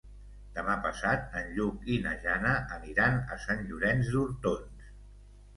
Demà 0.53 0.77
passat 0.85 1.35
en 1.41 1.51
Lluc 1.57 1.85
i 1.95 1.99
na 2.07 2.13
Jana 2.25 2.53
aniran 2.79 3.21
a 3.37 3.41
Sant 3.47 3.63
Llorenç 3.69 4.11
d'Hortons. 4.17 4.91